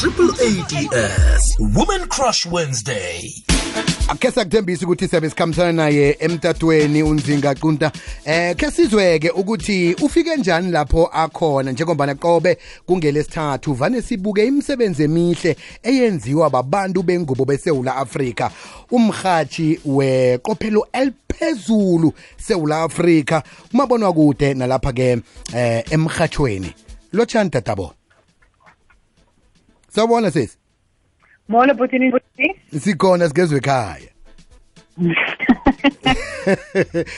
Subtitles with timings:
[0.00, 3.44] Triple ADS Woman Crush Wednesday.
[4.08, 7.92] akhe sakuthembisa ukuthi siyabe sikhambisana naye emtatweni unzinga qunta
[8.24, 15.56] eh ke sizweke ukuthi ufike njani lapho akhona njengoba qobe kungelesithathu vane sibuke imisebenzi emihle
[15.82, 18.50] eyenziwa babantu bengubo beSouth Africa
[18.90, 23.42] umhathi weqophelo eliphezulu South Africa
[23.72, 25.18] umabonwa kude nalapha ke
[25.54, 26.74] eh emhathweni
[27.12, 27.94] lochani tatabo?
[29.94, 30.58] Sawubona sisi
[31.48, 32.54] Molo butini butini.
[32.80, 34.08] sikhona sigezwe ekhaya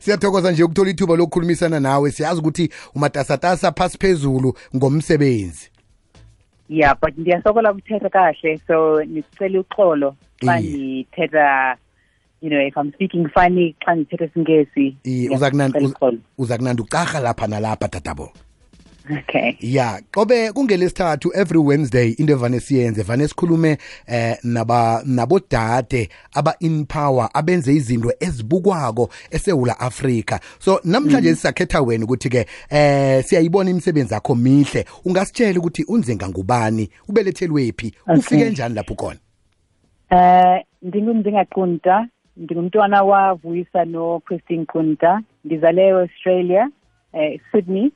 [0.00, 5.70] siyathokoza nje ukuthola ithuba lokukhulumisana nawe siyazi ukuthi umatasatasa phasi phezulu ngomsebenzi
[6.70, 10.76] Yeah, but ndiyasokola ukuthetha kahle so ngicela uxolo xa Iye.
[10.76, 11.76] ngithetha
[12.42, 14.96] you know if I'm speaking funny xa ngithetha isingesi.
[15.30, 15.50] Uza
[16.56, 18.32] kunandi- ucaha lapha nalapha tatabo
[19.10, 19.56] Okay.
[19.60, 27.30] ya qobe kungelesithathu every wednesday into evane siyenze vane sikhulume eh naba nabodade aba-in power
[27.34, 30.40] abenze izinto ezibukwako esewula afrika.
[30.58, 34.84] So namhlanje sisakhetha wena ukuthi-ke eh siyayibona imisebenzi yakho mihle.
[35.04, 38.18] Ungasitshela ukuthi unzenga ngubani ubelethelwephi Okay.
[38.18, 39.18] ufike njani lapho khona?
[40.10, 46.68] Eh ndingumzingaqunta ndingumntwana wavuyisa no Christine Qunta ndizale Australia
[47.12, 47.92] eh Sydney.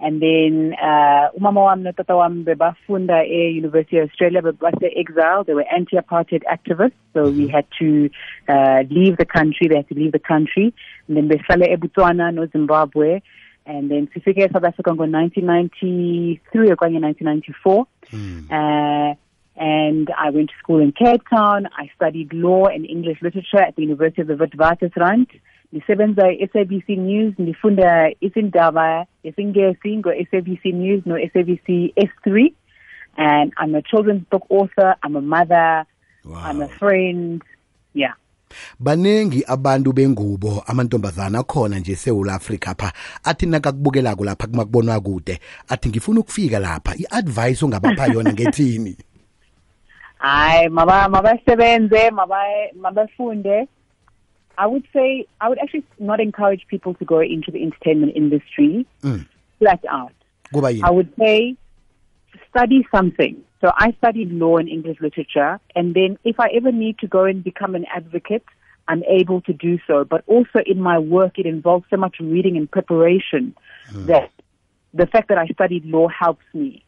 [0.00, 5.44] And then uh umama wami notata wami bebafunda e University of Australia bebase exile.
[5.44, 7.00] They were anti-apartheid activists.
[7.14, 8.10] So we had to
[8.48, 9.68] uh leave the country.
[9.68, 10.74] They had to leave the country.
[11.06, 13.20] And then behlala eBotswana no Zimbabwe.
[13.66, 16.40] And then sifike eSouth Africa ngo-1993
[16.74, 17.86] okanye 1994
[18.50, 19.14] uh,
[19.56, 21.68] and I went to school in Cape Town.
[21.76, 25.28] I studied law and English literature at the University of the Witwatersrand.
[25.72, 32.52] Ndisebenza SABC News ndifunda isindaba isingesi ngo-SABC News no-SABC S3
[33.16, 35.84] and I'm a children's book author, I'm a mother,
[36.34, 37.42] I'm a friend.
[37.94, 38.14] Yeah.
[38.80, 42.92] baningi abantu bengubo amantombazana akhona nje eSouth Africa pha
[43.24, 48.96] athi nakakubukelako lapha kumakubonwa kude athi ngifuna ukufika lapha i-advice ongabapha yona ngethini
[50.18, 53.68] Hayi maba mabasebenze maba- mabafunde
[54.58, 58.86] I would say I would actually not encourage people to go into the entertainment industry
[59.02, 59.26] Mm.
[59.58, 60.12] flat out.
[60.82, 61.56] I would say
[62.50, 63.42] study something.
[63.60, 67.24] So I studied law and English literature, and then if I ever need to go
[67.24, 68.44] and become an advocate,
[68.88, 70.04] I'm able to do so.
[70.04, 73.54] But also in my work, it involves so much reading and preparation
[74.06, 74.30] that
[74.94, 76.82] the fact that I studied law helps me.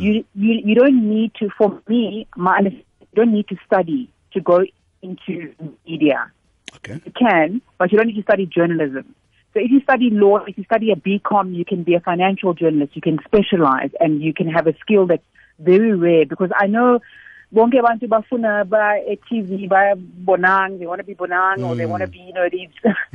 [0.00, 1.48] You, you you don't need to.
[1.56, 2.82] For me, my you
[3.14, 4.64] don't need to study to go
[5.02, 5.54] into
[5.86, 6.30] media.
[6.78, 9.14] Okay You can, but you don't need to study journalism.
[9.54, 12.54] So if you study law, if you study a BCom, you can be a financial
[12.54, 12.94] journalist.
[12.94, 15.24] You can specialize and you can have a skill that's
[15.58, 17.00] very rare because I know
[17.54, 19.00] bonke abantu bafuna ba
[19.30, 19.94] TV ba
[20.24, 22.12] bonang, they want to be bonang or they want to mm.
[22.12, 22.68] be, you know, these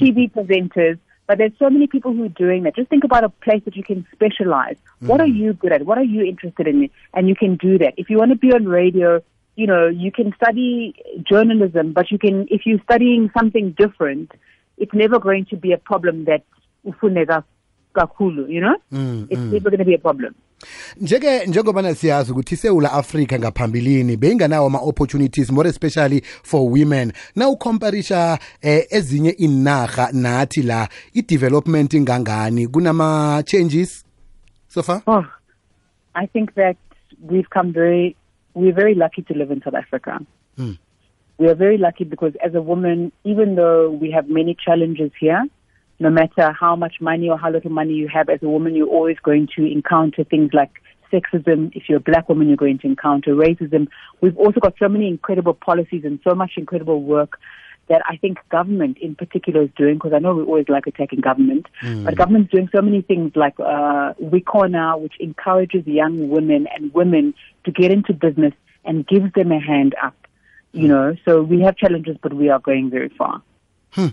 [0.00, 0.98] TV presenters.
[1.26, 2.76] But there's so many people who are doing that.
[2.76, 4.76] Just think about a place that you can specialize.
[5.00, 5.36] What are mm.
[5.36, 5.84] you good at?
[5.84, 6.88] What are you interested in?
[7.14, 7.94] And you can do that.
[7.96, 9.22] If you want to be on radio,
[9.56, 10.94] you know, you can study
[11.30, 14.30] journalism, but you can, if you're studying something different,
[14.76, 16.42] it's never going to be a problem that
[16.84, 17.42] ufuneka
[17.94, 18.76] kakhulu, you know?
[19.30, 20.34] it's never going to be a problem.
[21.00, 27.56] njeke njengoba siyazi ukuthi iSouth Africa ngaphambilini beyinganawo ama opportunities more especially for women now
[27.56, 34.04] comparisha eh, ezinye inaga nathi la i development ingangani kunama changes
[34.68, 35.24] so far Oh,
[36.14, 36.76] I think that
[37.20, 38.16] we've come very,
[38.56, 40.18] we're very lucky to live in South Africa.
[40.56, 40.72] Hmm.
[41.38, 45.44] We are very lucky because as a woman, even though we have many challenges here,
[46.00, 48.88] no matter how much money or how little money you have as a woman, you're
[48.88, 50.70] always going to encounter things like
[51.12, 51.70] sexism.
[51.76, 53.88] If you're a black woman, you're going to encounter racism.
[54.22, 57.38] We've also got so many incredible policies and so much incredible work
[57.88, 61.20] that I think government in particular is doing, because I know we always like attacking
[61.20, 62.04] government, hmm.
[62.04, 67.34] but government's doing so many things like uh, Wikona, which encourages young women and women
[67.64, 68.52] to get into business
[68.84, 70.14] and gives them a hand up.
[70.72, 70.88] You hmm.
[70.88, 73.42] know, so we have challenges, but we are going very far.
[73.90, 74.10] Hmm.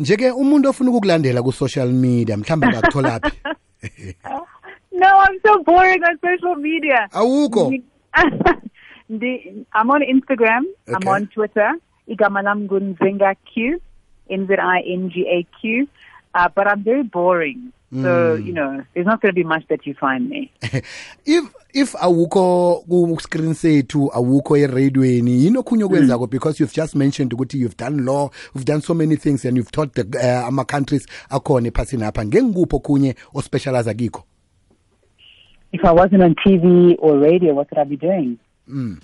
[0.00, 3.32] njeke umuntu ofuna ukukulandela social media mhlambe ngakutholaphi
[4.92, 7.08] No, I'm so boring on social media.
[7.12, 7.82] awukho
[8.14, 10.62] I'm on Instagram.
[10.88, 11.72] I'm on Twitter.
[12.08, 13.80] Igama lam Gunzinga Q,
[14.30, 15.88] N Z I N G A Q.
[16.34, 17.72] Uh, but I'm very boring.
[17.92, 20.50] So, you know, there's not going to be much that you find me.
[21.26, 21.44] if
[21.74, 27.58] if awukho ku screen sethu awukho eradioweni yini okhunye okwenzako because you've just mentioned ukuthi
[27.58, 31.06] you've done law you've done so many things and you've taught the uh, ama countries
[31.30, 34.24] akhona ephasini apha ngengikuphi okhunye ospecialize kikho
[35.72, 38.38] If I wasn't on TV or radio, what would I be doing?
[38.68, 39.00] Mm,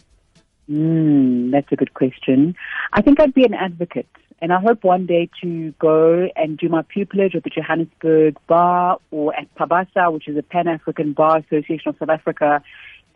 [0.69, 2.55] Hmm, that's a good question.
[2.93, 4.09] I think I'd be an advocate,
[4.41, 8.99] and I hope one day to go and do my pupillage at the Johannesburg Bar
[9.11, 12.62] or at Pabasa, which is a Pan African Bar Association of South Africa,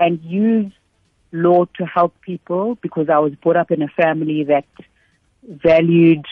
[0.01, 0.73] and use
[1.31, 4.67] law to help people because I was brought up in a family that
[5.47, 6.25] valued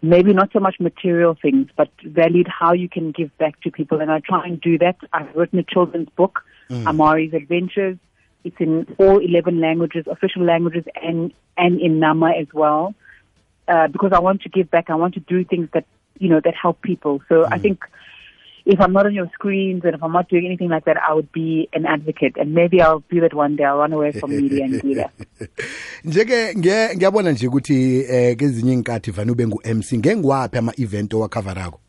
[0.00, 4.00] maybe not so much material things, but valued how you can give back to people.
[4.00, 4.96] And I try and do that.
[5.12, 6.86] I've written a children's book, hmm.
[6.86, 7.98] Amari's Adventures.
[8.44, 12.94] It's in all 11 languages, official languages, and, and in Nama as well.
[13.66, 14.90] Uh, because I want to give back.
[14.90, 15.86] I want to do things that,
[16.18, 17.22] you know, that help people.
[17.28, 17.82] So I think
[18.66, 21.12] if I'm not on your screens and if I'm not doing anything like that, I
[21.12, 22.36] would be an advocate.
[22.36, 23.64] And maybe I'll do that one day.
[23.64, 25.12] I'll run away from media and do that.
[26.04, 31.80] njeke ngiyabona nje ukuthi eh kezinye inkathi vane ube ngu-mc ngengiwaphi ama-event owakhavarako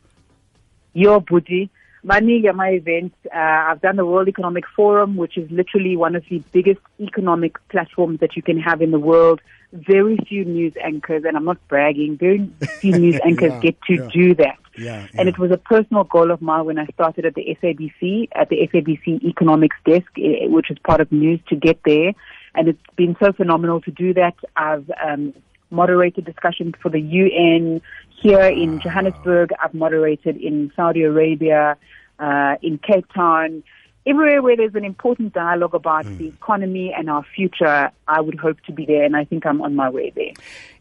[1.28, 1.68] booty.
[2.06, 3.12] Maningi my event.
[3.34, 7.56] Uh, I've done the World Economic Forum, which is literally one of the biggest economic
[7.68, 9.40] platforms that you can have in the world.
[9.72, 12.48] Very few news anchors, and I'm not bragging, very
[12.80, 14.08] few news anchors Yeah, get to yeah.
[14.12, 14.58] do that.
[14.78, 18.28] Yeah, And it was a personal goal of mine when I started at the SABC,
[18.34, 22.12] at the SABC Economics Desk, eh, which is part of news, to get there.
[22.54, 24.34] And it's been so phenomenal to do that.
[24.56, 25.34] I've um,
[25.70, 27.80] moderated discussions for the UN
[28.22, 29.50] here in Johannesburg.
[29.62, 31.76] I've moderated in Saudi Arabia,
[32.18, 33.62] uh, in Cape Town.
[34.08, 36.16] Everywhere where there's an important dialogue about mm.
[36.18, 39.60] the economy and our future, I would hope to be there, and I think I'm
[39.60, 40.32] on my way there.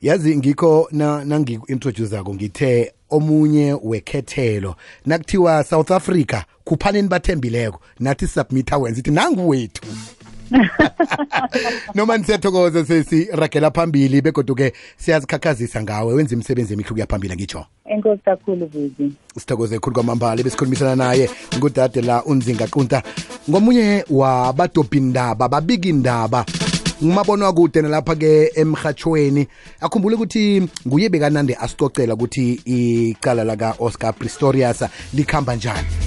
[0.02, 9.00] yazi ngikho na nangiku-introducako ngithe omunye wekhethelo nakuthiwa south africa kuphaneni bathembileko nathi submitha wenza
[9.00, 9.82] ithi nanguwethu
[11.96, 17.66] noma nisiyathokoza sesiragela phambili begoduke siyazikhakhazisa ngawe wenza imisebenzi emihle ukuya phambili ngitsho.
[17.86, 19.12] Enkosi kakhulu Vuzi.
[19.40, 23.04] sithokoze khulu kwamambala besikhulumisana naye ngudade la unzinga qunta
[23.50, 26.46] ngomunye wabadobhindaba babika indaba
[27.04, 29.48] ngumabonwa kude nalapha-ke emhatshweni
[29.82, 34.84] akhumbule ukuthi nguye bekanande asicocela ukuthi icala laka-oscar pistorius
[35.14, 36.05] likhamba njani.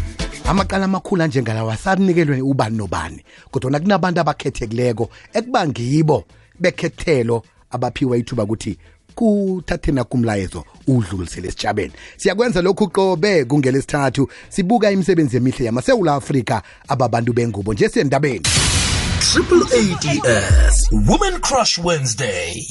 [0.49, 6.25] Amaqala amakhulu anjengalawa sanikelwe ubani nobani kodwa kunabantu abakhethekileko ekuba ngibo
[6.61, 8.79] bekhethelo abaphiwa ithuba ukuthi
[9.15, 17.75] kuthathena kumlayezo udlulisele esitshabeni siyakwenza lokhu qobe kungelesithathu sibuka imisebenzi emihle yamasewula afrika ababantu bengubo
[17.75, 18.47] nje sendabeni
[19.21, 22.67] Triple ADS Women Crush Wednesday.